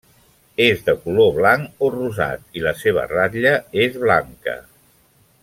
[0.63, 3.53] És de color blanc o rosat, i la seva ratlla
[3.85, 4.57] és blanca.